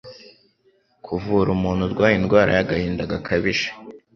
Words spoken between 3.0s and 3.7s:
gakabije